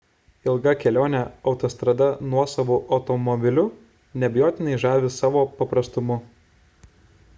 [0.51, 1.19] ilga kelionė
[1.51, 3.67] autostrada nuosavu automobiliu
[4.23, 6.19] neabejotinai žavi savo paprastumu